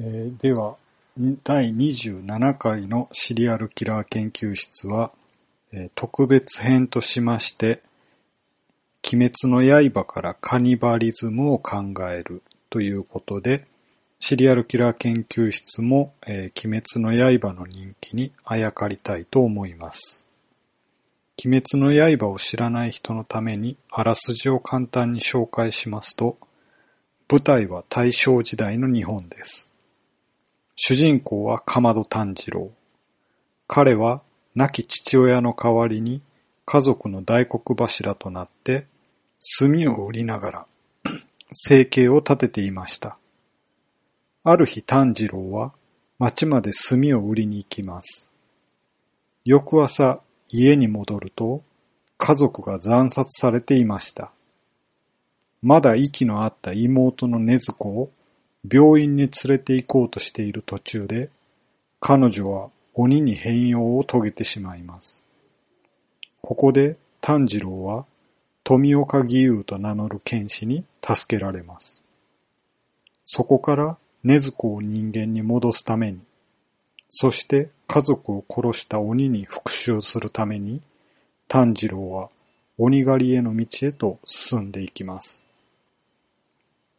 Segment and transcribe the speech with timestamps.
[0.00, 0.76] えーでは、
[1.42, 5.10] 第27回のシリアルキラー研究室は、
[5.72, 7.80] えー特別編としまして、
[9.12, 13.66] 鬼滅の刃からカニバリズムを考えるということで、
[14.20, 20.24] シリアルキラー研究室も、えー鬼滅の刃の人気にあやかりたいと思います。
[21.44, 26.36] 鬼滅の刃を知らない人のためにあらすじを簡単に紹介しますと、
[27.28, 29.67] 舞台は大正時代の日本です。
[30.80, 32.70] 主人公はかまど炭治郎。
[33.66, 34.22] 彼は
[34.54, 36.22] 亡き父親の代わりに
[36.66, 38.86] 家族の大黒柱となって
[39.58, 40.66] 炭を売りながら
[41.52, 43.18] 生計を立てていました。
[44.44, 45.72] ある日炭治郎は
[46.20, 48.30] 町まで炭を売りに行きます。
[49.44, 51.64] 翌朝家に戻ると
[52.18, 54.30] 家族が惨殺されていました。
[55.60, 58.12] まだ息のあった妹の禰豆子を
[58.64, 61.30] 病院に連れて行こうとしている途中で、
[62.00, 65.24] 彼女は鬼に変容を遂げてしまいます。
[66.42, 68.06] ここで炭治郎は
[68.64, 72.02] 富岡義勇と名乗る剣士に助けられます。
[73.24, 76.20] そこから禰豆子を人間に戻すために、
[77.08, 80.82] そして家族を殺した鬼に復讐するために、
[81.46, 82.28] 炭治郎は
[82.76, 85.46] 鬼狩りへの道へと進んでいきます。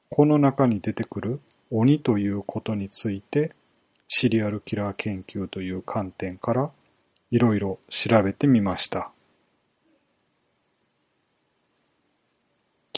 [0.10, 1.40] この中に出てくる
[1.72, 3.52] 鬼ということについて、
[4.08, 6.72] シリアルキラー研究という観点から
[7.32, 9.12] いろいろ調べてみました。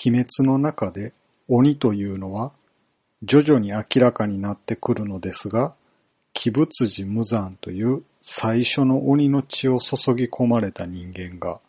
[0.04, 1.14] 鬼滅の中で
[1.48, 2.52] 鬼というのは
[3.24, 5.76] 徐々に明らかになってくるのですが、
[6.34, 11.60] 鬼仏寺無惨という最初の鬼の血を注ぎ込まれた人間が、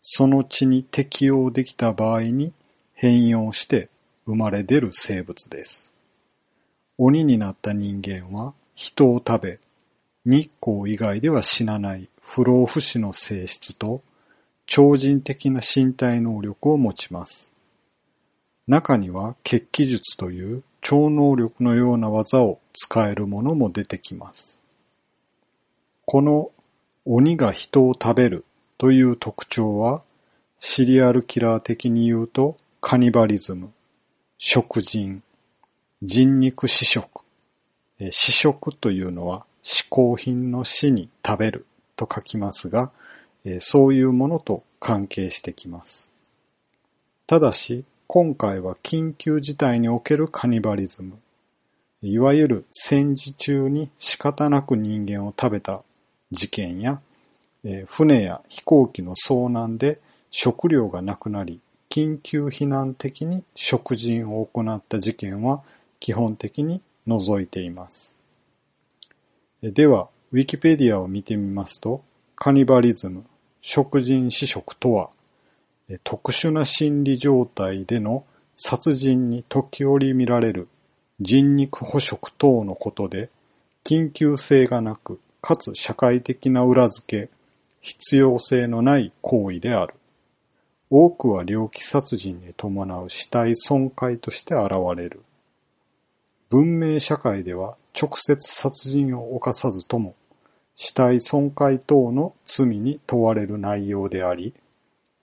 [0.00, 2.52] その血に適応できた場合に
[2.94, 3.88] 変容して
[4.26, 5.92] 生まれ出る生物です。
[7.02, 9.58] 鬼になった人間は人を食べ、
[10.26, 14.02] 日光以外では死なない不老不死の性質と
[14.66, 17.54] 超人的な身体能力を持ちます。
[18.68, 24.60] 中には血気術という超能力のような技を使えるものも出てきます。
[26.04, 26.50] この
[27.06, 28.44] 鬼が人を食べる
[28.76, 30.02] という特徴は
[30.58, 33.72] シリアルキラー的に言うとカニバリズム、
[34.36, 35.22] 食人、
[36.02, 37.22] 人肉試食。
[38.10, 41.66] 試食というのは嗜好品の死に食べる
[41.96, 42.90] と書きますが、
[43.60, 46.10] そういうものと関係してきます。
[47.26, 51.16] ただし、今回は緊急事態におけるカニバリズム。
[52.02, 55.82] いわゆる戦時中に仕方なく人間を食べた
[56.32, 57.00] 事件や、
[57.86, 60.00] 船や飛行機の遭難で
[60.30, 65.62] 食料がなくなり、緊急避難的に食人を行った事件は
[66.00, 68.16] 基本的に除いています。
[69.62, 72.02] では、ウィキペディアを見てみますと、
[72.34, 73.24] カニバリズム、
[73.60, 75.10] 食人試食とは、
[76.02, 78.24] 特殊な心理状態での
[78.54, 80.68] 殺人に時折見られる
[81.20, 83.28] 人肉捕食等のことで、
[83.84, 87.30] 緊急性がなく、かつ社会的な裏付け、
[87.80, 89.94] 必要性のない行為である。
[90.88, 95.22] 多くは猟奇殺人に伴う死体損壊として現れる。
[96.50, 100.16] 文明社会では直接殺人を犯さずとも
[100.74, 104.54] 死体損壊等の罪に問われる内容であり、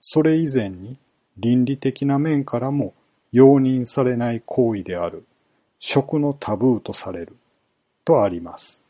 [0.00, 0.96] それ以前に
[1.36, 2.94] 倫理的な面からも
[3.32, 5.26] 容認されない行為である
[5.78, 7.36] 食のタブーとされる
[8.04, 8.80] とあります。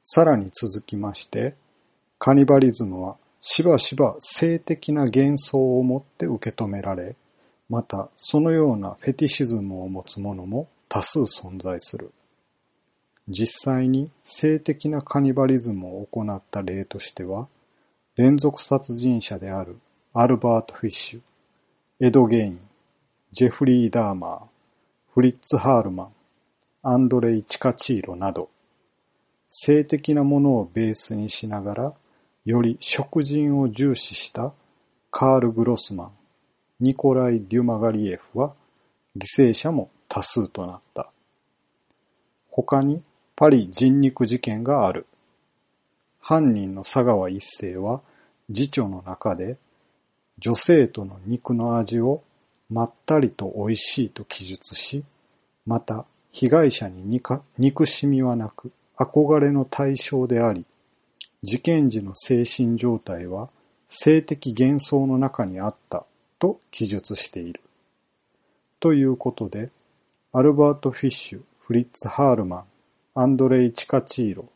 [0.00, 1.54] さらに続きまして、
[2.18, 7.16] カニバリズムはしばしば性的な幻想を持って受け止められ、
[7.68, 12.12] またそのようなフェティシズムを持つ者も多数存在する。
[13.28, 17.48] 実際に性的なカニバリズムを行った例としては、
[18.16, 19.78] 連続殺人者である
[20.12, 21.20] アルバート・フィッシュ、
[22.00, 22.60] エド・ゲイン、
[23.32, 24.40] ジェフリー・ダーマー、
[25.14, 26.12] フリッツ・ハールマン、
[26.82, 28.50] アンドレイ・チカチーロなど、
[29.48, 31.94] 性的なものをベースにしながら、
[32.44, 34.52] より食人を重視した
[35.10, 36.12] カール・グロスマン、
[36.80, 38.54] ニコライ・デュマガリエフは
[39.16, 41.10] 犠牲者も多数となった。
[42.50, 43.02] 他に
[43.36, 45.06] パリ人肉事件がある。
[46.20, 48.00] 犯人の佐川一世は
[48.52, 49.56] 次女の中で
[50.38, 52.22] 女性との肉の味を
[52.70, 55.04] まったりと美味しいと記述し、
[55.66, 57.20] また被害者に
[57.58, 60.64] 憎しみはなく憧れの対象であり、
[61.42, 63.48] 事件時の精神状態は
[63.86, 66.04] 性的幻想の中にあった
[66.38, 67.60] と記述している。
[68.80, 69.70] ということで、
[70.32, 72.64] アルバート・フィッシュ、フリッツ・ハールマン、
[73.14, 74.48] アンドレイ・チカチーロ、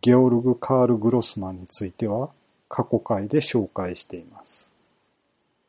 [0.00, 2.30] ゲオルグ・カール・グロスマンについては
[2.68, 4.72] 過去回で紹介しています。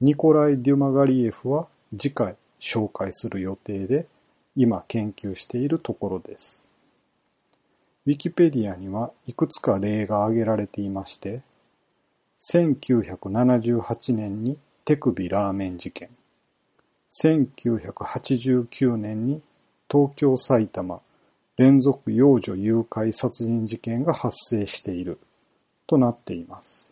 [0.01, 1.67] ニコライ・デュマガリエフは
[1.97, 4.07] 次回紹介する予定で
[4.55, 6.63] 今研究しているところです。
[8.05, 11.41] ウィキペディアにはいくつか例が挙げられていまして、
[12.39, 14.57] 1978年に
[14.87, 16.07] 手首ラーメン事件、
[17.21, 19.41] 1989年に
[19.91, 21.01] 東京埼玉
[21.57, 25.19] 連続幼女誘拐殺人事件が発生している
[25.87, 26.89] となっています。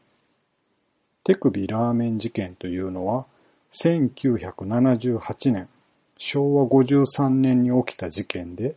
[1.24, 3.28] 手首ラーメン事件というのは、
[3.72, 5.70] 1978年、
[6.18, 8.76] 昭和53年に起きた事件で、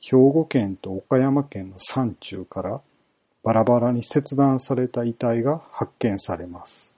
[0.00, 2.80] 兵庫県と岡山県の山中から
[3.42, 6.94] バラバラに切断された遺体が発見されます。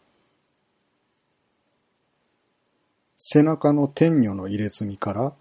[3.23, 5.35] 背中の天女の入れ墨から、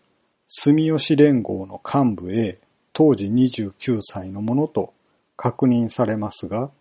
[0.45, 2.59] 住吉連合の幹部 A、
[2.91, 4.93] 当時29歳のものと
[5.37, 6.71] 確認されますが、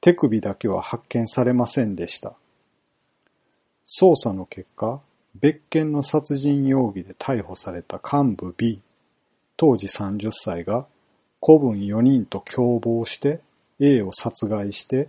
[0.00, 2.34] 手首だけは発見されませんでした。
[3.84, 5.00] 捜査の結果、
[5.34, 8.80] 別件の殺人容疑で逮捕された幹部 B、
[9.56, 10.86] 当時30歳が
[11.40, 13.40] 子分4人と共謀して
[13.80, 15.08] A を殺害して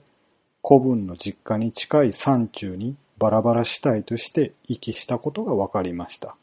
[0.64, 6.36] 子分の実家に近い山中にバラバラ死体として遺棄したことが分かりました。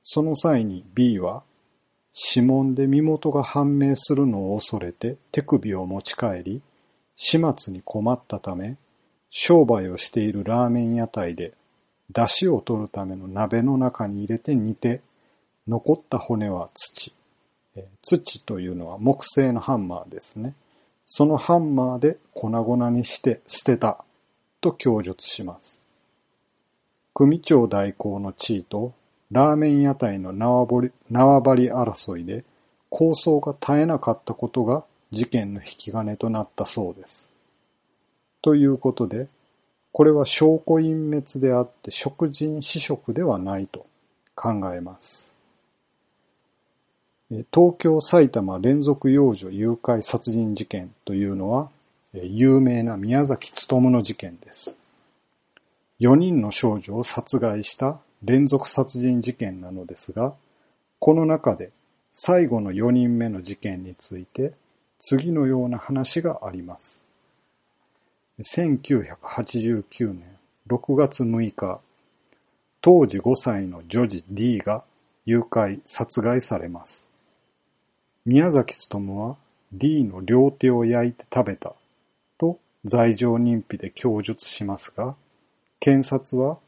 [0.00, 1.42] その際に B は
[2.14, 6.62] 指紋で身元が判明するのを恐れて手首を持ち帰り、
[7.16, 8.76] 始末に困ったため、
[9.30, 11.54] 商売をしているラーメン屋台で、
[12.10, 15.00] 出汁を取るための鍋の中に入れて煮て、
[15.66, 17.12] 残った骨は土。
[18.04, 20.54] 土というのは木製のハンマーですね。
[21.04, 24.03] そのハンマーで粉々にして捨てた
[24.64, 25.82] と供述します。
[27.12, 28.94] 組長代行の地位と
[29.30, 30.90] ラーメン屋台の縄張
[31.54, 32.44] り争いで
[32.88, 37.30] 抗争が絶えなかったことが事件の引き金となったそうです。
[38.40, 39.28] ということで、
[39.92, 43.86] これは証拠隠滅であって食人死食ではないと
[44.34, 45.34] 考えます。
[47.52, 51.70] 東京埼玉連続幼女誘拐殺人事件というのは、
[52.22, 54.76] 有名な宮崎努の事件です。
[56.00, 60.34] 4人の少女を殺害した連続殺人事件なのですが、
[61.00, 61.70] この中で
[62.12, 64.52] 最後の4人目の事件について
[64.98, 67.04] 次のような話があります。
[68.40, 70.24] 1989年
[70.68, 71.80] 6月6日、
[72.80, 74.84] 当時5歳の女児 D が
[75.26, 77.10] 誘拐、殺害されます。
[78.24, 79.36] 宮崎努は
[79.72, 81.74] D の両手を焼いて食べた
[82.84, 85.14] 罪状認否で供述しますが、
[85.80, 86.58] 検察は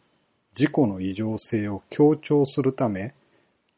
[0.53, 3.15] 事故の異常性を強調するため、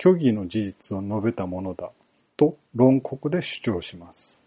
[0.01, 1.91] 虚偽の事実を述べたものだ
[2.37, 4.45] と論告で主張します。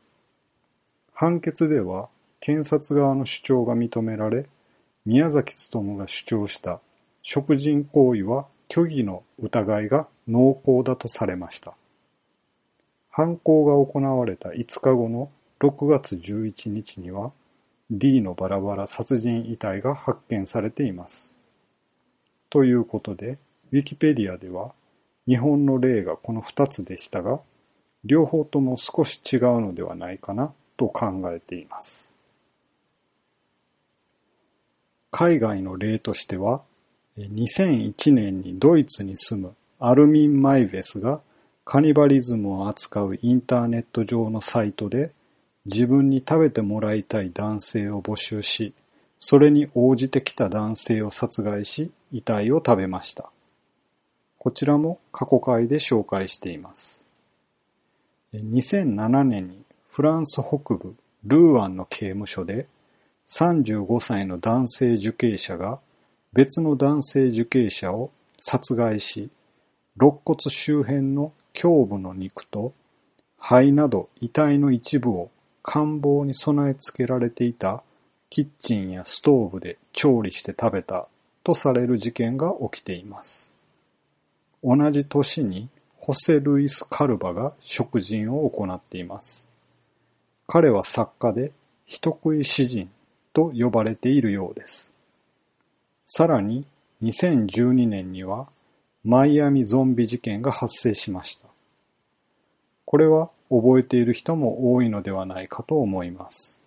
[1.14, 2.08] 判決では、
[2.40, 4.46] 検察側の主張が認められ、
[5.06, 6.80] 宮崎努が主張した
[7.22, 11.74] 食人行為は虚偽の疑いが濃厚だとされました。
[13.10, 15.30] 犯行が行われた5日後の
[15.60, 17.32] 6月11日には
[17.92, 21.34] D のバラバラ殺人遺体が発見されています。
[22.50, 23.38] ということで、
[23.74, 24.72] ウィキペディアでは
[25.28, 27.42] 日本の例がこの2つでしたが、
[28.06, 32.12] 両方とも少し違うのではないかなと考えています。
[35.12, 36.62] 海外の例としては、
[37.18, 41.20] 2001年にドイツに住むアルミン・マイベスが
[41.66, 45.12] カニバリズムを扱うインターネット上のサイトで
[45.66, 48.74] 自分に食べてもらいたい男性を募集し、
[49.20, 53.32] それに応じてきた男性を殺害し、遺体を食べました。
[54.40, 57.06] こちらも過去回で紹介しています。
[58.34, 62.66] 2007年にフランス北部ルーアンの刑務所で
[63.28, 65.80] 35歳の男性受刑者が
[66.34, 69.30] 別の男性受刑者を殺害し、
[69.98, 72.74] 肋骨周辺の胸部の肉と
[73.38, 75.30] 肺など遺体の一部を
[75.64, 77.84] 官房に備え付けられていた
[78.30, 81.08] キッチンやストーブで調理して食べた
[81.44, 83.52] とされる事件が起きています。
[84.64, 89.50] 同じ年にホセ・ルイス・カルバが食人を行っています。
[90.48, 91.52] 彼は作家で
[91.86, 92.90] 人食い詩人
[93.34, 94.92] と呼ばれているようです。
[96.06, 96.66] さらに
[97.04, 98.48] 2012年には
[99.04, 101.48] マイアミゾンビ事件が発生しました。
[102.86, 106.62] これは覚えている人も多いのではないかと思います。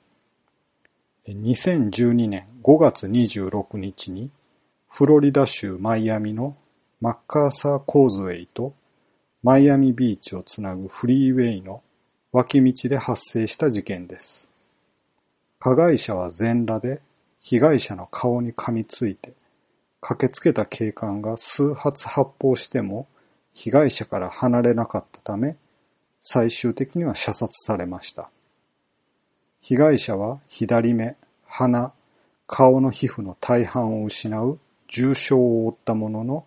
[1.27, 4.31] 2012年5月26日に
[4.91, 6.57] フロリダ州マイアミの
[7.01, 8.75] マッカーサー・コーズウェイと
[9.43, 11.83] マイアミビーチをつなぐフリーウェイの
[12.33, 14.51] 脇道で発生した事件です。
[15.59, 17.01] 加害者は全裸で
[17.41, 19.33] 被害者の顔に噛みついて、
[20.01, 23.07] 駆けつけた警官が数発発砲しても
[23.55, 25.57] 被害者から離れなかったため、
[26.27, 28.31] 最終的には射殺されました。
[29.61, 31.93] 被害者は左目、鼻、
[32.47, 36.47] 顔の皮膚の大半を失う重傷を負ったものの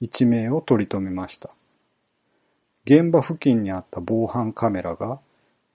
[0.00, 1.50] 一名を取り留めました。
[2.86, 5.18] 現場付近にあった防犯カメラが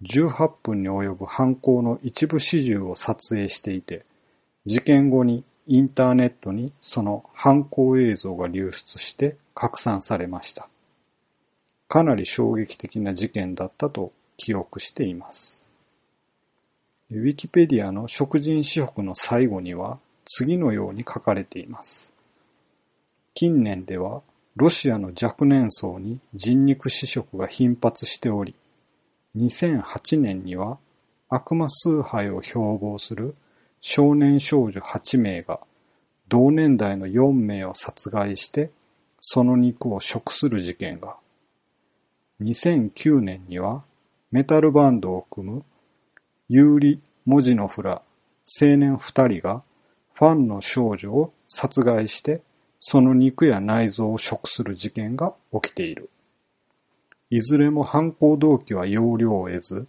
[0.02, 4.04] 18分に及ぶ犯行の一部始終を撮影していて、
[4.66, 10.68] 事件後にインターネットにその犯行映像が流出して拡散されました。
[11.88, 15.68] かなり衝撃的な事件だったと記憶しています。
[17.12, 22.14] ウィキペディアの食人私北の最後には次のように書かれています。
[23.36, 24.22] 近年では
[24.56, 28.56] ロシアの若年層に人肉死食が頻発しており、
[29.36, 30.78] 2008年には
[31.30, 33.36] 悪魔崇拝を標榜する
[33.82, 35.60] 少年少女8名が
[36.28, 38.72] 同年代の4名を殺害して
[39.20, 41.16] その肉を食する事件が、
[42.42, 43.84] 2009年には
[44.32, 45.64] メタルバンドを組む
[46.50, 48.02] ユーリ・モジノフら
[48.62, 49.64] 青年2人が
[50.14, 52.42] ファンの少女を殺害して
[52.80, 56.10] その肉や内臓を食する事件が起きている。
[57.30, 59.88] いずれも犯行動機は要領を得ず、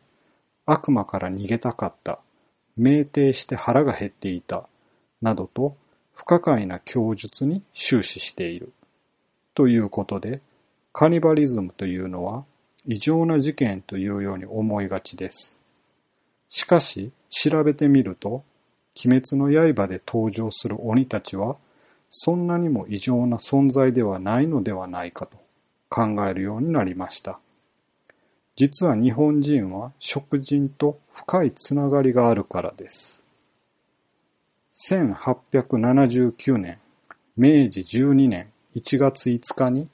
[0.64, 2.20] 悪魔から逃げたかった、
[2.78, 4.68] 酩酊して腹が減っていた、
[5.20, 5.76] などと
[6.14, 8.72] 不可解な供述に終始している。
[9.54, 10.40] ということで、
[10.96, 12.44] カニバリズムというのは
[12.86, 15.60] 異常な事件というように思いがちです。
[16.48, 18.44] しかし、調べてみると、
[19.04, 21.56] 鬼滅の刃で登場する鬼たちは
[22.10, 25.36] そんなにも異常な存在ではないのではないかと
[25.88, 27.40] 考えるようになりました。
[28.54, 33.20] 実は日本人は食人と深いつながりがあるからです。
[34.88, 36.78] 1879年、
[37.36, 39.88] 明治12年1月5日に、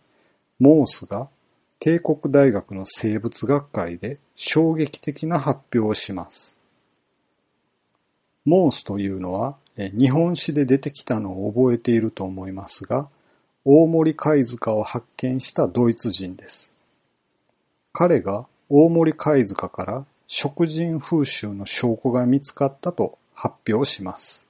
[0.60, 1.28] モースが
[1.78, 6.60] 帝国大学の生物学会で衝撃的な発表をします。
[8.44, 13.08] モースというのは日本史で出てきたのを覚えていると思いますが、
[13.64, 16.70] 大森貝塚を発見したドイツ人です。
[17.92, 24.44] 彼が大森貝塚から食人風習の証拠が見つかったと発表します。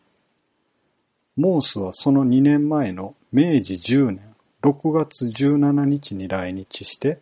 [1.36, 4.29] モースはその2年前の明治10年
[4.62, 7.18] 6月17日に来日して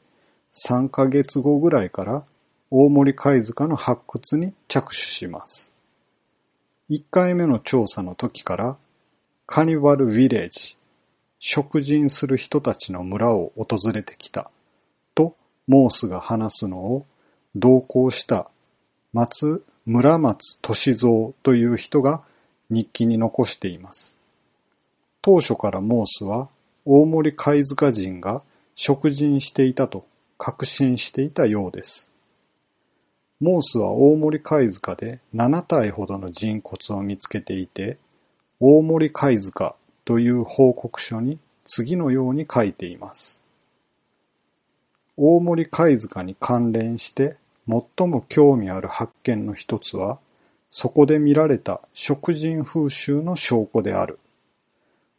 [0.66, 2.24] 3ヶ月後ぐらいから
[2.70, 5.72] 大森貝塚の発掘に着手します。
[6.90, 8.76] 1回目の調査の時から、
[9.46, 10.76] カニバル・ヴィレージ、
[11.38, 14.50] 食人する人たちの村を訪れてきた、
[15.14, 17.06] とモースが話すのを
[17.54, 18.50] 同行した
[19.12, 22.22] 松村松俊蔵という人が
[22.68, 24.18] 日記に残しています。
[25.22, 26.48] 当初からモースは
[26.90, 28.40] 大森貝塚人が
[28.74, 30.06] 食人していたと
[30.38, 32.10] 確信していたようです。
[33.40, 37.98] モースは大森貝塚で7体ほどの人骨を見つけていて、
[38.58, 39.74] 大森貝塚
[40.06, 43.42] という報告書に次のように書いています。
[45.18, 47.36] 大森貝塚に関連して
[47.68, 50.18] 最も興味ある発見の一つは、
[50.70, 54.18] そこで見られた食人風習の証拠である。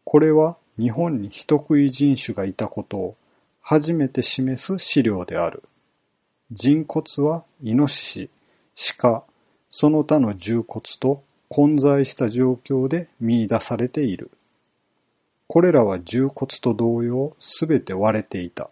[0.03, 3.15] これは日本に人食い人種がいたことを
[3.61, 5.63] 初めて示す資料である。
[6.51, 8.29] 人骨はイノシシ、
[8.97, 9.23] 鹿、
[9.67, 14.31] その他の重骨と混在した状況で見出されている。
[15.47, 18.69] これらは重骨と同様すべて割れていた。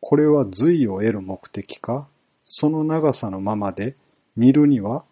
[0.00, 2.06] これは髄を得る目的か、
[2.44, 3.96] その長さのままで
[4.36, 5.04] 煮るには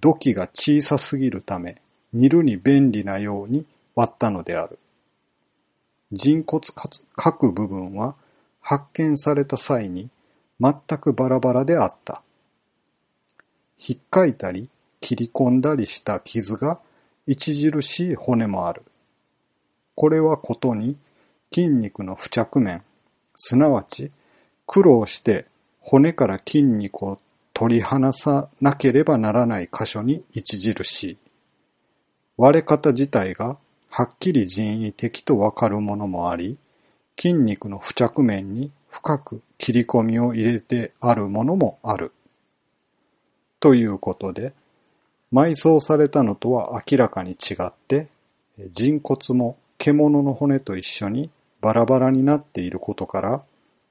[0.00, 1.80] 土器が小さすぎるため
[2.12, 4.78] 煮るに便利なように割ったのである。
[6.12, 6.60] 人骨
[7.16, 8.14] 各部分は
[8.60, 10.10] 発見された際に
[10.60, 12.22] 全くバラバラであった。
[13.78, 14.68] 引っかいたり
[15.00, 16.78] 切り込んだりした傷が
[17.28, 18.82] 著しい骨もある。
[19.94, 20.96] これはことに
[21.52, 22.82] 筋肉の付着面、
[23.34, 24.10] すなわち
[24.66, 25.46] 苦労して
[25.80, 27.18] 骨から筋肉を
[27.52, 31.18] 取り離さなければならない箇所に著しい。
[32.36, 33.56] 割れ方自体が
[33.94, 36.56] はっきり人為的とわかるものもあり、
[37.20, 42.10] 筋肉の付着面に深く切り込みを入れてあるものもある。
[43.60, 44.54] ということで、
[45.30, 48.08] 埋葬されたのとは明らかに違って、
[48.70, 51.28] 人骨も獣の骨と一緒に
[51.60, 53.44] バラバラになっていることから、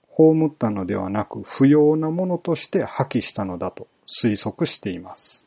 [0.08, 5.46] 葬ったのではなく不要なものとして破棄したのだと推測しています。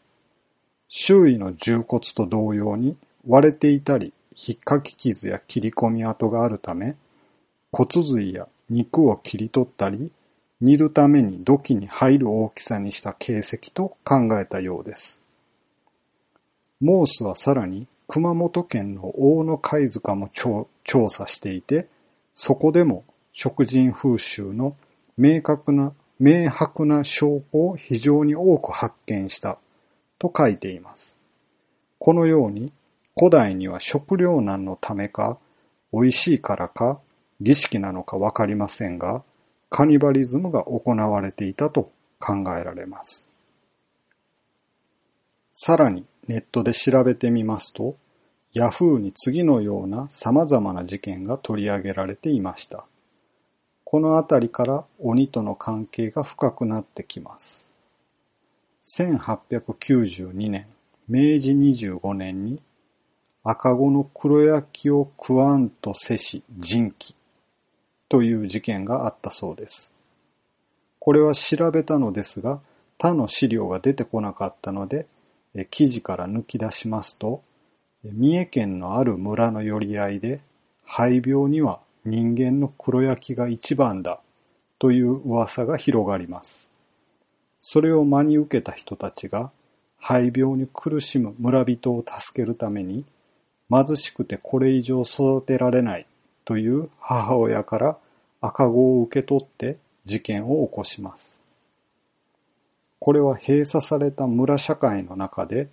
[0.89, 2.97] 周囲の重骨と同様に
[3.27, 6.97] 割れていたり、引っかき傷や切り込み跡があるため、
[7.73, 10.11] 骨髄や肉を切り取ったり、
[10.61, 15.21] 煮るために土器に入る大きさにした形跡と考えたようです。
[16.81, 20.69] モースはさらに熊本県の大野貝塚も調
[21.09, 21.89] 査していて、
[22.33, 24.77] そこでも食人風習の
[25.17, 29.59] 明確な、明白な証拠を非常に多く発見した
[30.19, 31.19] と書いています。
[31.99, 32.73] このように
[33.17, 35.39] 古代には食糧難のためか、
[35.93, 37.01] 美味しいからか、
[37.41, 39.23] 儀式なのかわかりませんが、
[39.71, 43.31] カニバリズムが行われていたと考えられます。
[45.53, 47.97] さらにネットで調べてみますと、
[48.53, 52.87] ヤフーに次のような様々な事件が取り上げられていました。
[53.85, 57.71] このあたりから鬼との関係が深くなってきます。
[58.85, 60.67] 1892年、
[61.09, 62.61] 明治25年に
[63.47, 67.15] 赤子の黒焼きを食わんとせし人気
[68.09, 69.93] という事件があったそうです。
[70.99, 72.61] これは調べたのですが、
[72.97, 75.07] 他の資料が出てこなかったので、
[75.71, 77.43] 記事から抜き出しますと、
[78.03, 80.41] 三重県のある村の寄り合いで、
[80.87, 84.21] 肺病には人間の黒焼きが一番だ
[84.79, 86.71] という噂が広がります。
[87.61, 89.51] それを真に受けた人たちが、
[89.99, 93.05] 肺病に苦しむ村人を助けるために、
[93.71, 96.07] 貧しくてこれ以上育てられない
[96.45, 97.97] という母親から
[98.41, 101.41] 赤子を受け取って事件を起こします。
[102.99, 105.69] これは閉鎖された村社会の中で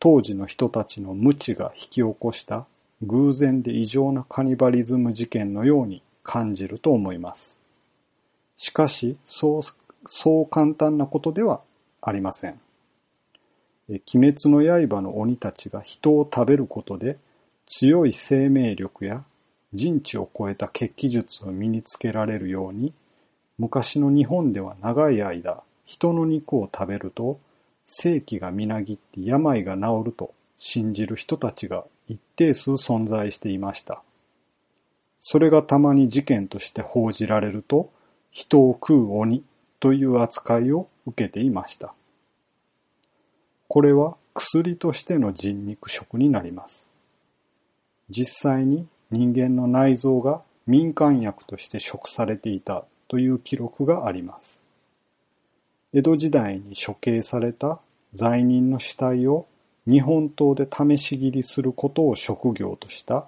[0.00, 2.66] 当時の人たちの無知が引き起こした
[3.02, 7.60] 偶然で異常なカニバリズム事件のように感じると思います。
[8.56, 9.62] しかし、そう
[10.06, 11.60] そう簡単なことでは
[12.00, 12.60] ありません。
[13.88, 17.16] 鬼滅の刃の鬼たちが人を食べることで
[17.70, 19.24] 強い生命力や
[19.74, 22.94] 人知を超えた血気術を身につけられるように
[23.58, 27.38] 昔の日本では長い間人の肉を食べると
[27.84, 34.02] 生気がみなぎって病が治ると信じる人たちが一定数存在していました。
[35.18, 37.90] それがたまに事件として報じられると
[38.30, 39.44] 人を食う鬼
[39.78, 41.92] という扱いを受けていました。
[43.68, 46.90] これは薬としての人肉食になります。
[48.10, 54.62] 実際に人間の内臓が民間薬として食されていたという記録があります。
[55.92, 57.80] 江戸時代に処刑された
[58.12, 59.46] 罪人の死体を
[59.86, 63.26] 日本刀で試し切りすることを職業とした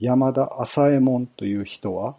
[0.00, 2.16] 山田浅右衛門という人は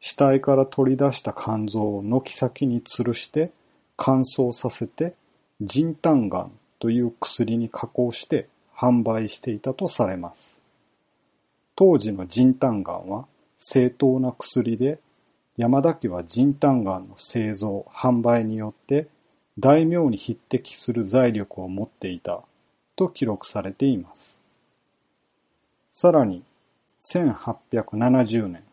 [0.00, 3.52] 死体から取り出した肝臓を軒先に吊るして
[3.96, 5.14] 乾燥させて
[5.60, 6.50] 人胆丸
[6.80, 10.61] という薬に加工して販売していたとされます。
[11.74, 13.26] 当時の人胆丸は
[13.58, 14.98] 正当な薬で
[15.56, 19.08] 山田家は人胆丸の製造、販売によって
[19.58, 22.42] 大名に匹敵する財力を持っていた
[22.96, 24.40] と記録されています。
[25.90, 26.42] さらに
[27.02, 28.64] 1870年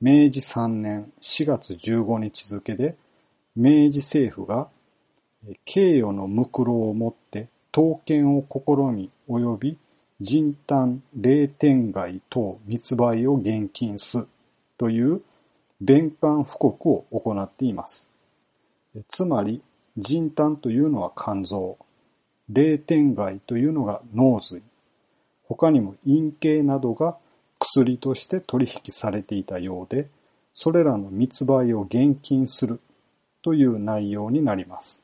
[0.00, 2.96] 明治3年4月15日付で
[3.56, 4.68] 明治政府が
[5.64, 9.78] 敬与のムクロをもって刀剣を試み及び
[10.20, 14.26] 人丹霊天外等密売を現金す
[14.78, 15.20] という
[15.80, 18.08] 弁官布告を行っています。
[19.08, 19.60] つまり
[19.98, 21.76] 人丹というのは肝臓、
[22.48, 24.62] 霊天外というのが脳髄、
[25.44, 27.16] 他にも陰茎などが
[27.58, 30.08] 薬として取引されていたようで、
[30.52, 32.80] それらの密売を現金する
[33.42, 35.02] という内容になります。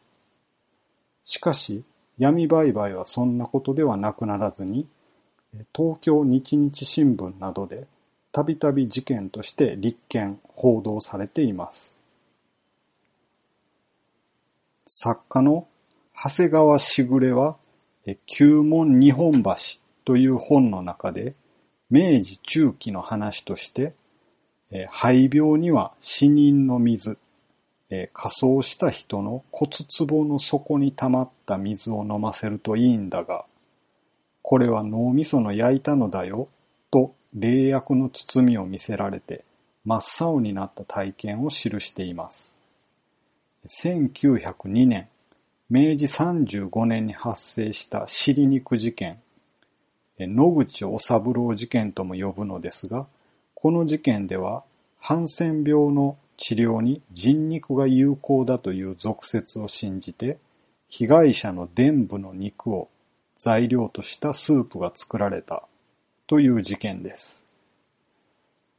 [1.24, 1.84] しかし、
[2.18, 4.86] 闇売買はそんなことではなくならずに、
[5.74, 7.86] 東京日日新聞などで
[8.32, 12.00] たびたび事件として立件、報道されています。
[14.86, 15.68] 作家の
[16.14, 17.58] 長谷川しぐれは、
[18.26, 19.54] 旧門日本橋
[20.06, 21.34] という本の中で、
[21.90, 23.92] 明治中期の話として、
[24.88, 27.18] 肺病には死人の水、
[27.90, 29.72] 仮装した人の骨
[30.08, 33.44] 壺の底に溜まった水を飲ませるといいんだが、
[34.42, 36.48] これは脳みその焼いたのだよ、
[36.90, 39.44] と霊薬の包みを見せられて
[39.84, 42.56] 真っ青になった体験を記しています。
[43.66, 45.08] 1902年、
[45.70, 49.18] 明治35年に発生した尻肉事件、
[50.18, 53.06] 野口治三郎事件とも呼ぶのですが、
[53.54, 54.64] この事件では、
[54.98, 60.38] ハンセン病の治療に人肉が有効だという俗説を信じて、
[60.88, 62.88] 被害者の伝部の肉を
[63.44, 65.64] 材料としたスープが作られた
[66.28, 67.44] という事件です。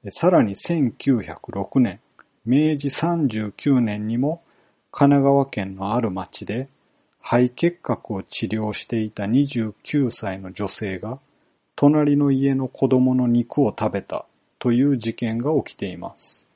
[0.07, 1.99] さらに1906年、
[2.45, 4.41] 明治39年にも
[4.89, 6.69] 神奈川県のある町で
[7.19, 11.19] 肺結核を治療していた29歳の女性が
[11.75, 14.25] 隣の家の子供の肉を食べた
[14.59, 16.47] という事件が起きています。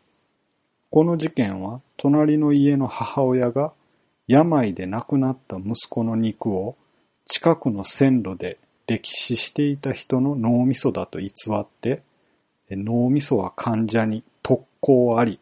[0.91, 3.73] この事件は隣の家の母親が
[4.27, 6.77] 病で亡くなった息子の肉を
[7.29, 12.01] 近くの線路で歴史していた人の脳みそだと偽って
[12.69, 15.39] 脳みそは患者に特攻あり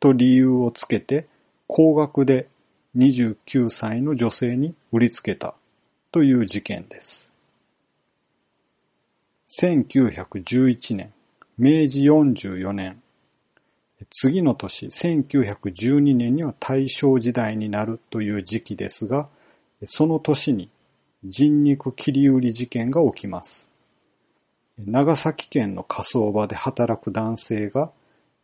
[0.00, 1.26] と理由をつけて
[1.66, 2.48] 高額で
[2.96, 5.54] 29歳の女性に売りつけた
[6.12, 7.30] という事件です。
[9.60, 11.12] 1911年、
[11.58, 13.02] 明治44年、
[14.10, 19.28] 次の年1912年には大正時代になるという時期ですが、
[19.84, 20.68] その年に
[21.24, 23.70] 人肉切り売り事件が起きます。
[24.78, 27.90] 長崎県の火葬場で働く男性が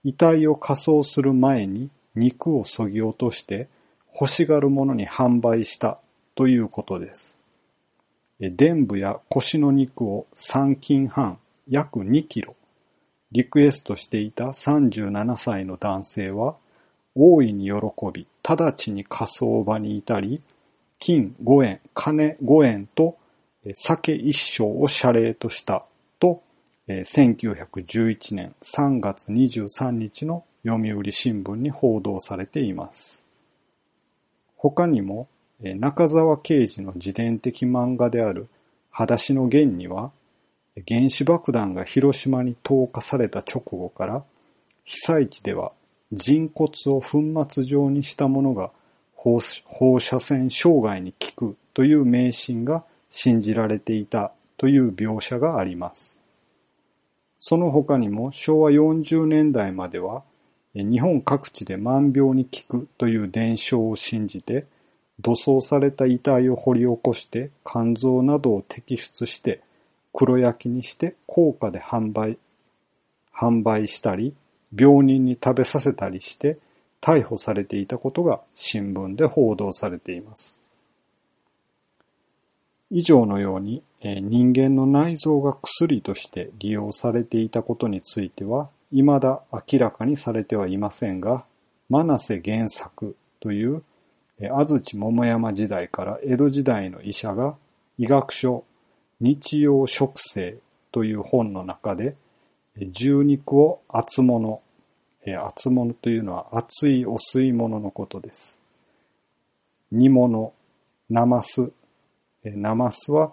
[0.02, 3.68] 遺体を火葬する前に肉を削ぎ落として
[4.14, 5.98] 欲しがる者に販売した
[6.34, 7.36] ということです。
[8.40, 11.38] 伝部や腰の肉を3斤半、
[11.68, 12.56] 約2キロ、
[13.32, 16.56] リクエストしていた37歳の男性は、
[17.14, 17.74] 大いに喜
[18.12, 20.40] び、直ちに火葬場に至り、
[21.00, 23.16] 金5円、金5円と
[23.74, 25.84] 酒一升を謝礼とした
[26.20, 26.42] と、
[26.86, 33.24] 1911年3月23日の読売新聞に報道されています。
[34.56, 35.26] 他にも、
[35.62, 38.48] 中沢啓治の自伝的漫画である
[38.90, 40.12] 裸足の弦には、
[40.86, 44.22] 原子爆弾が広島に投下された直後から、
[44.84, 45.72] 被災地では
[46.12, 48.70] 人骨を粉末状にしたものが
[49.22, 56.18] 放射線障害に効くという迷信が信じられていたという描写があります。
[57.38, 60.22] その他にも昭和40年代までは
[60.74, 64.64] 日本各地で万病に効くという伝承を信じて、
[65.20, 69.60] 土葬された遺体を掘り起こして肝臓などを摘出して
[70.14, 72.38] 黒焼きにして高価で販売、
[73.34, 74.34] 販売したり、
[74.74, 76.56] 病人に食べさせたりして
[77.00, 80.60] 逮捕されていたことが新聞で報道されています。
[82.90, 91.44] 以上のように、人間の内臓が薬として利用されていたことについては、未だ明らかにされてはいませんが、
[91.88, 93.82] 真瀬原作という
[94.48, 97.56] 安土桃山時代から江戸時代の医者が
[97.98, 98.64] 医学書
[99.20, 100.56] 日用食生
[100.92, 102.16] という本の中で
[102.90, 104.62] 重肉を厚物、
[105.42, 108.58] 厚物というのは熱いお吸い物のことです。
[109.92, 110.52] 煮物、
[111.08, 111.70] ナマス、
[112.44, 113.32] ナマスは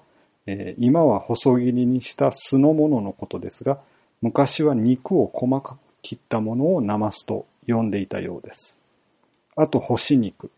[0.77, 3.79] 今は細切りにした酢の物のことですが、
[4.21, 8.79] 昔は肉を細かく切ったものをナマスと呼んでいたようです。
[9.55, 10.49] あと干し肉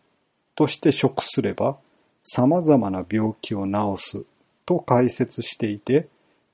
[0.54, 1.76] として食すれば
[2.22, 4.24] 様々な病気を治す
[4.64, 6.08] と解説していて、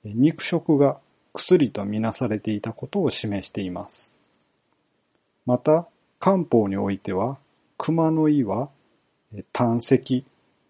[0.05, 0.99] 肉食が
[1.33, 4.16] 薬とみなされていたことを示しています。
[5.47, 5.87] また、
[6.19, 7.39] 漢方においては、
[7.79, 8.69] 熊の胃は、
[9.53, 10.25] 胆石、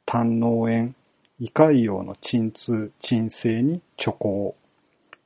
[0.05, 0.95] 胆脳炎、
[1.41, 4.55] 胃潰瘍の鎮痛、鎮静に貯行、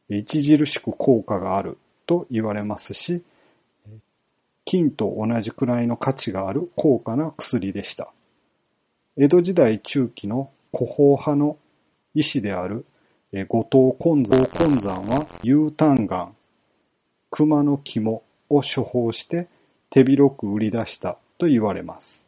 [0.09, 3.23] 著しく効果があると言われますし、
[4.65, 8.13] 金と同じくらいの価値がある高価な薬でした。
[9.17, 11.57] 江戸時代中期の古法派の
[12.15, 12.85] 医師である
[13.49, 16.33] 後藤根山根山は有炭丸、
[17.31, 19.49] 熊の肝を処方して
[19.89, 22.27] 手広く売り出したと言われます。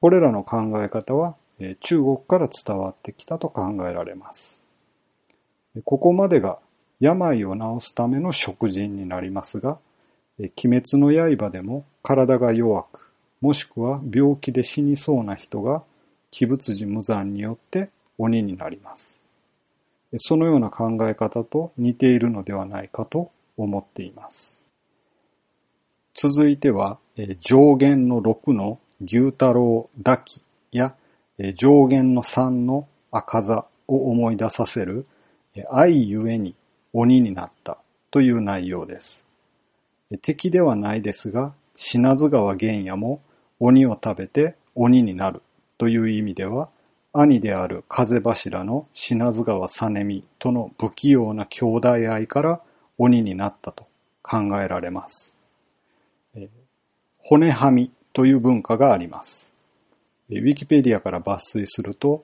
[0.00, 1.34] これらの考え方は
[1.80, 4.64] 中国から伝わってきたと考えられます。
[5.84, 6.58] ここまでが
[7.00, 9.78] 病を治すための食人になりますが、
[10.38, 15.82] 鬼滅の刃でも体が弱く、もしくは病気で死にそうな人が
[16.40, 19.20] 鬼仏寺無惨によって鬼になります。
[20.16, 24.60] そのような考え方と似ているのではないかと思っています。
[26.14, 26.98] 続いては、
[27.40, 30.94] 上限の6の牛太郎抱きや
[31.56, 35.06] 上限の3の赤座を思い出させる
[35.70, 36.54] 愛ゆえに
[36.92, 37.78] 鬼になった
[38.12, 39.26] という内容です。
[40.22, 43.20] 敵ではないですが、品津川玄也も
[43.58, 45.42] 鬼を食べて鬼になる
[45.78, 46.68] という意味では、
[47.12, 52.60] 兄である風柱の品津川実美との不器用な兄弟愛から
[52.98, 53.86] 鬼になったと
[54.22, 55.33] 考えられます。
[57.26, 59.54] 骨はみという文化があります。
[60.28, 62.22] ウィキペディアから抜粋すると、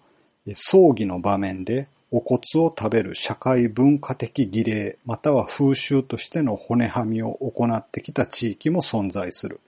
[0.52, 9.60] 葬儀の場面でお骨を食べる社会文化的儀礼または風習としての骨はみを行ってきた地域も存在する。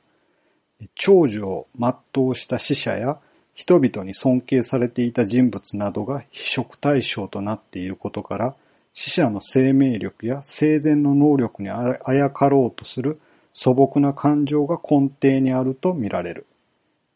[0.94, 3.16] 長寿を全うした死者や
[3.54, 8.54] 人々に尊敬されていた人物などが非職対象となっていることから、
[8.92, 13.18] 死者の生命力や生前の能力にあやかろうとする
[13.52, 16.46] 素朴な感情が根底にあると見られる。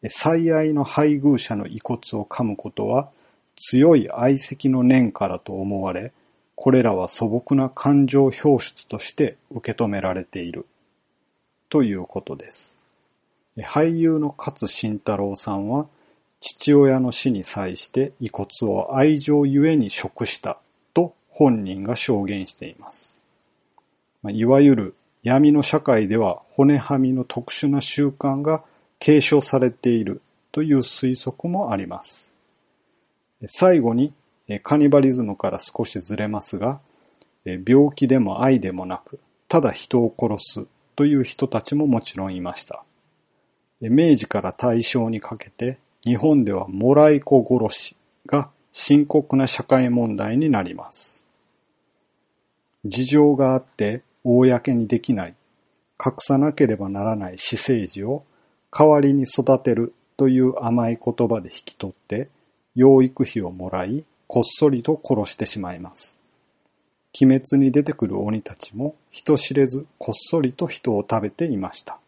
[0.09, 3.09] 最愛の配偶者の遺骨を噛むことは
[3.55, 6.13] 強い愛惜の念からと思われ、
[6.55, 10.65] これらは素朴な感情表出として受け止められている。
[11.69, 12.75] ということです。
[13.57, 15.87] 俳優の勝慎太郎さんは、
[16.39, 20.59] 父親の死に際して遺骨を愛情ゆえに食した
[20.93, 23.19] と本人が証言しています。
[24.29, 24.95] いわゆる
[25.27, 28.63] 闇の社会では骨はみの特殊な習慣が
[28.97, 30.21] 継承されている
[30.53, 32.33] という推測もあります。
[33.45, 34.13] 最後に
[34.63, 36.79] カニバリズムから少しずれますが、
[37.43, 42.85] 病気でも愛でもなく、ただ人を殺すという人たちももちろんいました。
[43.81, 47.95] 明治から大正にかけて日本ではもらい子殺し
[48.27, 51.25] が深刻な社会問題になります。
[52.85, 54.03] 事情があって
[54.35, 55.35] 公にできない、
[56.03, 58.23] 隠さなければならない私生児を
[58.71, 62.29] 代わりに育てるという甘い言葉で引き取って
[62.75, 66.19] 養育費をもらいこっそりと殺してしまいます。
[67.19, 71.99] 鬼滅に出てくる鬼たちも人知れずこっそりと人を食べていました。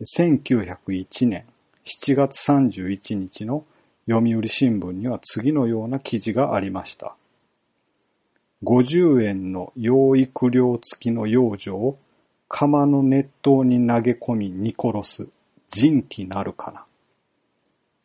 [0.00, 1.44] 1901年
[1.84, 3.64] 7月31日の
[4.08, 7.14] 読売新聞には次のような記事がありました。
[8.64, 11.98] 50円の養育料付きの養女を
[12.48, 15.28] 釜の熱湯に投げ込み煮殺す
[15.68, 16.84] 人気なるかな。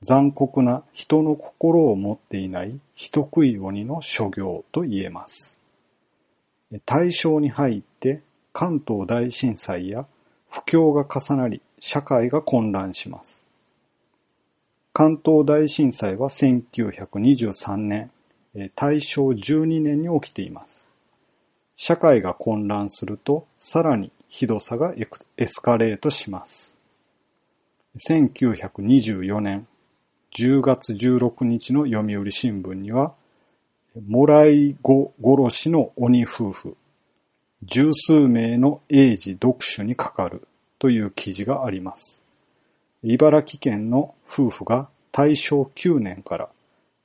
[0.02, 5.58] 残酷な人の心を持っていない人食い鬼の所業と言えます。
[6.86, 10.06] 大正に入って関東大震災や
[10.50, 13.48] 不況が重なり社会が混乱します。
[14.92, 18.12] 関東大震災は1923年、
[18.76, 20.88] 大正12年に起きています。
[21.76, 24.94] 社会が混乱すると、さらにひどさが
[25.38, 26.78] エスカレートします。
[28.08, 29.68] 1924年
[30.36, 33.14] 10月16日の読売新聞には、
[34.08, 36.78] もらい子殺しの鬼夫婦、
[37.64, 40.48] 十数名の英治読書にかかる
[40.80, 42.26] という記事があります。
[43.04, 46.50] 茨城県の夫婦が大正9年から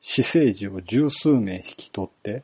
[0.01, 2.43] 死生児を十数名引き取って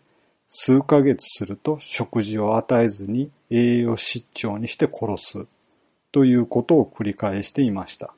[0.48, 5.46] 数ヶ月すると食事を与えずに栄養失調にして殺す
[6.12, 8.14] ということを繰り返していました。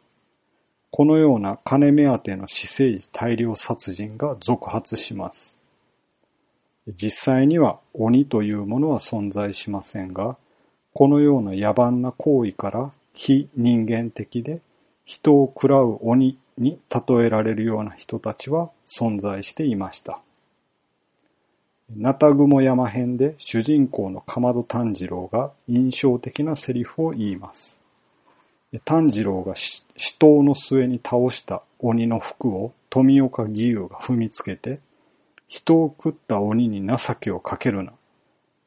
[0.91, 5.61] このような金目当ての死生児大量殺人が続発します。
[6.89, 10.37] 実際には鬼というものは存在しませんが、
[10.93, 14.61] このような野蛮な行為から非人間的で
[15.05, 20.21] 人を喰らう鬼に例えられるような人たちは存在していました。
[21.95, 27.79] ナタグモ山編で主人公のかまど炭治郎が印象的なセリフを言います。
[28.85, 29.85] 炭治郎が死
[30.19, 34.81] 闘の末に倒した鬼の服を富岡義勇が踏みつけて、
[35.49, 37.93] 人を食った鬼に情けをかけるな。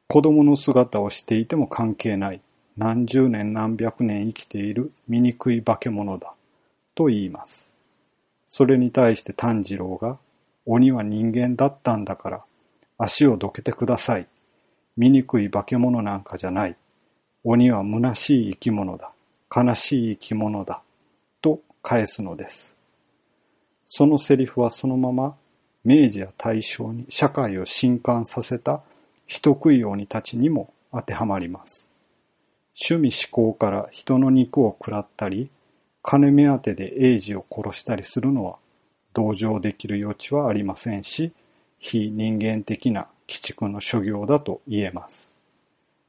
[0.08, 2.40] 子供の姿をしていても関係ない。
[2.76, 6.32] 何十年何百年生きている醜い化け物だ、
[6.94, 7.74] と言います。
[8.52, 10.18] それに対して炭治郎が、
[10.66, 12.44] 鬼は人間だったんだから、
[12.98, 14.26] 足をどけてください。
[14.96, 16.74] 醜い化け物なんかじゃない。
[17.44, 19.12] 鬼は虚しい生き物だ。
[19.54, 20.82] 悲しい生き物だ。
[21.40, 22.74] と返すのです。
[23.86, 25.36] そのセリフはそのまま
[25.84, 28.82] 明治や大正に社会を震撼させた
[29.28, 31.88] 人食い鬼たちにも当てはまります。
[32.74, 35.50] 趣味思考から人の肉を食らったり、
[36.02, 38.56] 金目当てで英治を殺したりするのは
[39.12, 41.32] 同情できる余地はありませんし、
[41.78, 45.34] 非人間的な鬼畜の所業だと言えます。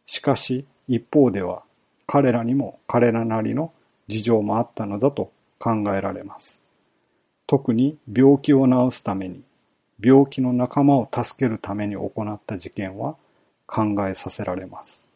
[0.05, 1.63] しかし一方では
[2.05, 3.71] 彼らにも彼らなりの
[4.07, 6.59] 事情もあったのだと考えられます。
[7.47, 9.41] 特に病気を治すために、
[10.01, 13.15] 病気の仲間を助けるために行った事件は
[13.67, 15.07] 考えさせられます。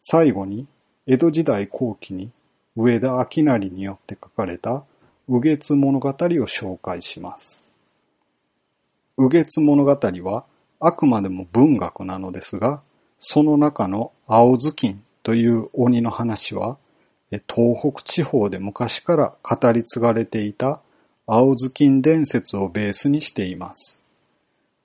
[0.00, 0.66] 最後に、
[1.06, 2.30] 江戸時代後期に
[2.76, 4.84] 上田明成によって書かれた
[5.28, 7.70] 右月物語を紹介します。
[9.16, 10.44] 右月物語は
[10.78, 12.82] あくまでも文学なのですが、
[13.18, 16.76] その中の青頭巾という鬼の話は、
[17.30, 20.80] 東北地方で昔から語り継がれていた
[21.26, 24.02] 青ずきん伝説をベースにしています。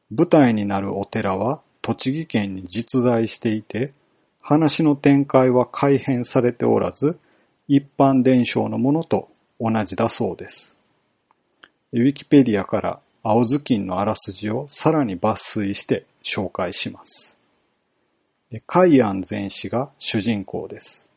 [0.10, 3.94] 舞台になるお寺は栃木県に実在していて、
[4.42, 7.20] 話の展開は改変されておらず、
[7.74, 10.76] 一般伝承のものと同じだそうです。
[11.94, 17.38] ウィキペディアから青ずきんのあらすじをさらに抜粋して紹介します。
[18.68, 21.08] 海安禅師が主人公です。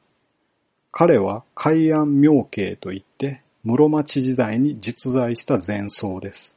[0.93, 6.55] 彼は海安妙慶といって室町時代に実在した禅僧です。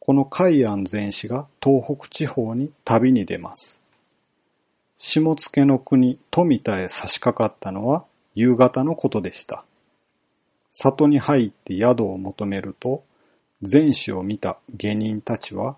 [0.00, 3.78] この海安禅師が東北地方に旅に出ます。
[4.96, 8.06] 下野の国富田へ差し掛かったのは
[8.36, 9.64] 夕方のことでした。
[10.70, 13.02] 里に入って宿を求めると、
[13.60, 15.76] 前史を見た下人たちは、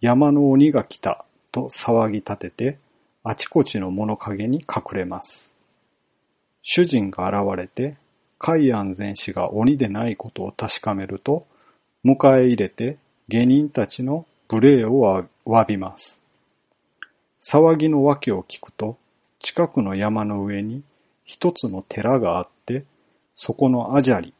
[0.00, 2.78] 山の鬼が来たと騒ぎ立てて、
[3.24, 5.52] あちこちの物陰に隠れます。
[6.62, 7.96] 主人が現れて、
[8.38, 11.44] 海安全氏が鬼でないことを確かめると、
[12.04, 16.22] 迎え入れて下人たちの無礼を詫びます。
[17.40, 18.96] 騒ぎの訳を聞くと、
[19.40, 20.84] 近くの山の上に
[21.26, 22.84] 一つの寺があって、
[23.34, 24.32] そこのアジャリ、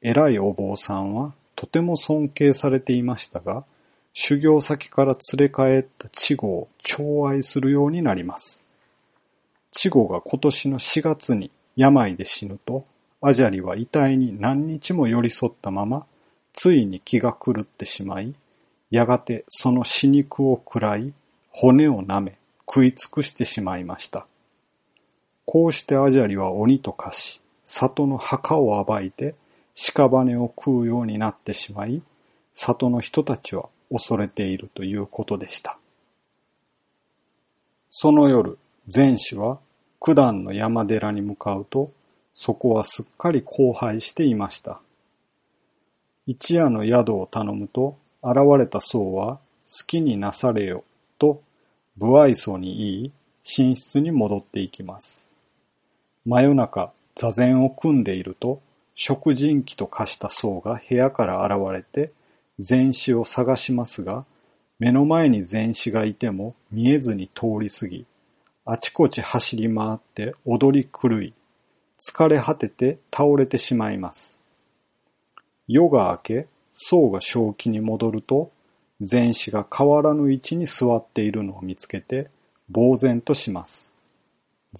[0.00, 3.64] 偉いお坊さんはとても尊敬されていましたが、
[4.14, 8.64] 修行先から連れ帰った稚児を寵愛するようになります。
[9.76, 12.86] 稚児が今年の4月に病で死ぬと、
[13.20, 16.06] アジャリは遺体に何日も寄り添ったまま、
[16.54, 18.34] ついに気が狂ってしまい、
[18.90, 21.12] やがてその死肉を喰らい、
[21.50, 24.26] 骨を舐め、食い尽くしてしまいました。
[25.52, 29.34] こうしてアジャリは鬼と化し、里の墓を暴いて
[29.74, 32.02] 屍を食うようになってしまい、
[32.54, 35.76] 里の人たちは恐れているということでした。
[37.88, 38.58] その夜、
[38.94, 39.58] 前氏は
[39.98, 41.90] 九段の山寺に向かうと、
[42.32, 44.80] そこはすっかり荒廃していました。
[46.28, 50.84] 一夜の宿を頼むと、現れた僧は、好きになされよ、
[51.18, 51.42] と
[51.98, 55.29] 不愛想に言い、寝室に戻っていきます。
[56.26, 58.60] 真夜中、座禅を組んでいると、
[58.94, 62.12] 食人鬼と化した僧が部屋から現れて、
[62.58, 64.26] 禅師を探しますが、
[64.78, 68.06] 目の前に禅師がいても見えずに通り過ぎ、
[68.66, 71.34] あちこち走り回って踊り狂い、
[71.98, 74.38] 疲れ果てて倒れてしまいます。
[75.68, 78.50] 夜が明け、僧が正気に戻ると、
[79.00, 82.30] 前子が変わらぬ位置に座っているのを見つけて、
[82.72, 83.90] 呆然とします。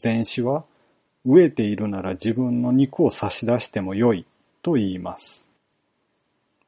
[0.02, 0.64] 前子は、
[1.26, 4.24] 飢えているなら自分の肉を差し出してもよい、
[4.62, 5.48] と言います。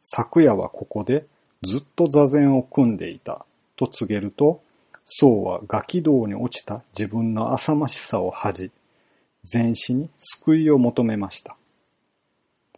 [0.01, 1.27] 昨夜はここで
[1.63, 4.61] ずっと座禅を組んでいた、と告げると、
[5.05, 8.71] 僧はガキ道に落ちた自分の浅ましさを恥じ、
[9.53, 11.57] 前子に救いを求めました。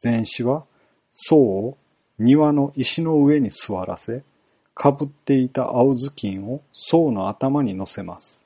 [0.03, 0.65] 前子は
[1.13, 1.77] 僧を
[2.19, 4.23] 庭の石の上に座らせ、
[4.75, 8.43] かぶっていた青ずきんを僧の頭に乗せます。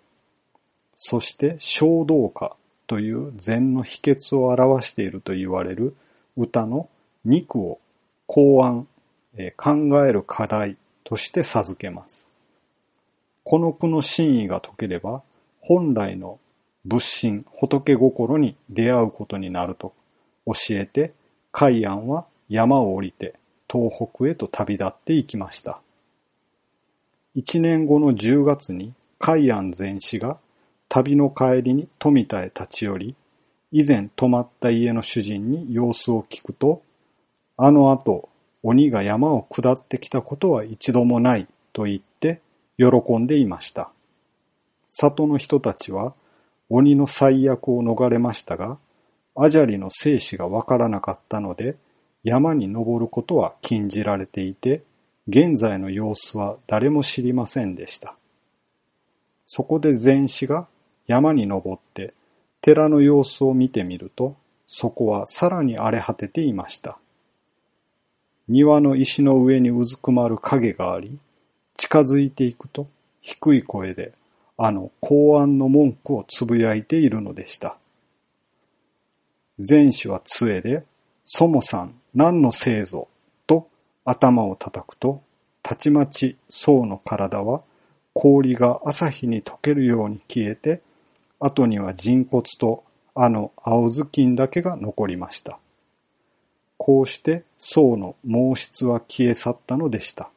[0.95, 2.57] そして衝動歌
[2.89, 5.95] という禅の秘訣を表していると言われる
[6.37, 6.89] 歌の
[7.25, 7.79] 肉を
[8.27, 8.89] 考案、
[9.37, 9.73] え考
[10.07, 12.31] える課題として授けます。
[13.45, 15.23] この句の真意が解ければ、
[15.61, 16.39] 本来の
[16.87, 19.93] 仏心、仏心に出会うことになると
[20.47, 21.13] 教えて、
[21.53, 23.35] 海安は山を降りて
[23.71, 25.81] 東北へと旅立っていきました。
[27.35, 30.39] 一年後の10月に海安禅師が
[30.89, 33.17] 旅の帰りに富田へ立ち寄り、
[33.71, 36.83] 以前泊まった家の主人に様子を聞くと、
[37.57, 38.29] あの後、
[38.63, 42.41] 鬼が山を下ってきたことは一度もないと言って
[42.77, 43.91] 喜んでいました。
[44.87, 46.15] 里の人たちは
[46.71, 48.79] 鬼の最悪を逃れましたが、
[49.37, 51.77] アジャリの生死がわからなかったので、
[52.25, 54.83] 山に登ることは禁じられていて、
[55.29, 58.17] 現在の様子は誰も知りませんでした。
[59.45, 60.67] そこで禅師が
[61.09, 62.15] 山に登って
[62.61, 64.37] 寺の様子を見てみると、
[64.67, 66.99] そこはさらに荒れ果てていました。
[68.47, 71.19] 庭の石の上にうずくまる影があり、
[71.77, 72.87] 近づいていくと
[73.21, 74.13] 低い声で
[74.57, 77.77] あの公安の文句をつぶやいているのでした。
[79.59, 80.85] 禅師は杖で、
[81.25, 83.09] そもさん何のせいぞ
[83.47, 83.69] と
[84.05, 85.23] 頭を叩くと、
[85.63, 87.63] たちまち僧の体は
[88.15, 90.83] 氷が朝日に溶けるように消えて、
[91.41, 92.85] 後には人骨と
[93.15, 95.59] あの青ずきんだけが残りました。
[96.77, 100.31] こうして僧の毛質は消え去ったのでした。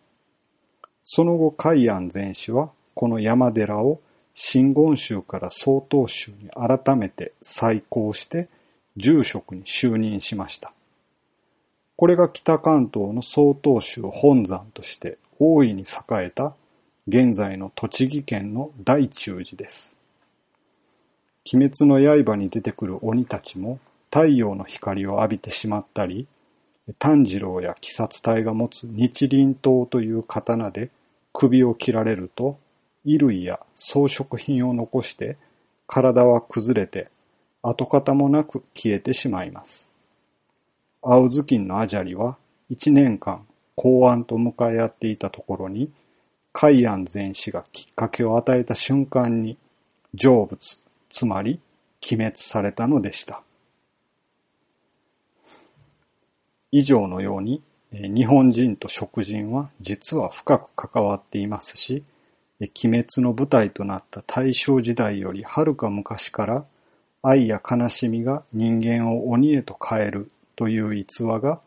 [1.04, 4.02] その後海安禅師はこの山寺を
[4.34, 8.47] 真言宗から曹洞宗に改めて再興して
[8.97, 10.74] 住職に就任しました。
[11.95, 16.56] これが北関東の曹洞宗本山として大いに栄えた
[17.08, 19.95] 現在の栃木県の大中寺です。
[21.46, 23.80] 鬼滅の刃に出てくる鬼たちも
[24.12, 26.28] 太陽の光を浴びてしまったり、
[27.00, 30.89] 炭治郎や鬼殺隊が持つ日輪刀という刀で
[31.34, 32.60] 首を切られると、
[33.04, 35.38] 衣類や装飾品を残して
[35.88, 37.10] 体は崩れて
[37.64, 39.92] 跡形もなく消えてしまいます。
[41.02, 42.38] 青ずきんのアジャリは
[42.70, 45.92] 一年間公安と向かい合っていたところに
[46.54, 49.58] 海安全氏がきっかけを与えた瞬間に
[50.14, 50.78] 成仏、
[51.12, 51.59] つまり
[52.09, 53.43] 鬼滅されたのでした。
[56.72, 62.03] 以上のように日本人と食人は実は深く関わっていますし、
[62.59, 66.66] 鬼滅の舞台となった大正時代よりはるか昔から
[67.22, 71.59] 愛や悲しみが人間を鬼へと変えるという逸話が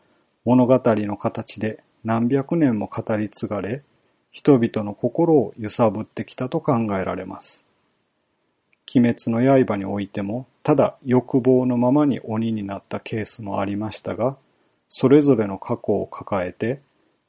[0.43, 3.83] 物語の形で何百年も語り継がれ、
[4.31, 7.64] 人々の心を揺さぶってきたと考えられます。
[8.93, 14.37] 鬼滅の刃においても、ただ欲望のままに鬼になったケースもありましたが、
[14.87, 16.81] それぞれの過去を抱えて、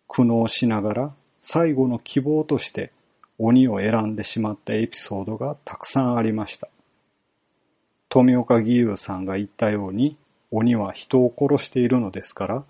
[0.08, 2.92] 苦悩しながら最後の希望として
[3.38, 6.68] 鬼を選んでしまったエピソードがたくさんありました。
[8.08, 10.16] 富岡義勇さんが言ったように、
[10.50, 12.64] 鬼は人を殺しているのですから、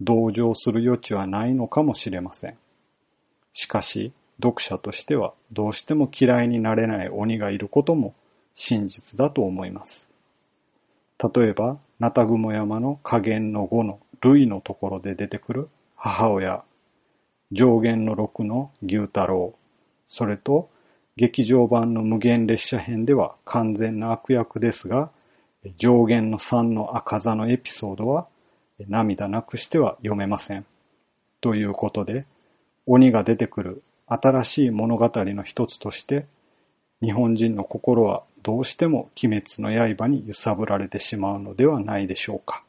[0.00, 2.56] 同情する余地はないのかもしれません。
[3.52, 8.14] しかし、読者としてはどうしても嫌いになれない鬼がいることも
[8.54, 10.08] 真実だと思います。
[11.34, 16.64] 例えば、ナタグモ山の加減の5の類のところで出てくる母親、
[17.52, 19.54] 上限の6の牛太郎、
[20.04, 20.68] それと
[21.16, 25.10] 劇場版の無限列車編では完全な悪役ですが、
[25.76, 28.26] 上限の3の赤座のエピソードは
[28.88, 30.64] 涙なくしては読めません。
[31.40, 32.24] ということで、
[32.86, 36.26] 鬼が出てくる新しい物語の一つとして、
[37.02, 42.62] 日本人の心はどうしても鬼滅の刃に揺さぶられてしまうのではないでしょうか。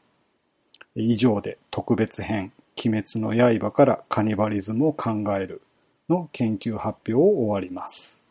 [0.96, 2.52] 以上で特別編、
[2.86, 5.62] 鬼滅の刃からカニバリズムを考える
[6.10, 8.23] の研究発表を終わります。